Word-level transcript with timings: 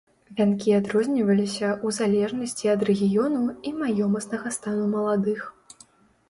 Вянкі 0.37 0.71
адрозніваліся 0.77 1.67
ў 1.73 1.87
залежнасці 1.97 2.71
ад 2.73 2.87
рэгіёну 2.89 3.43
і 3.69 3.75
маёмаснага 3.83 4.55
стану 4.57 4.89
маладых. 4.97 5.39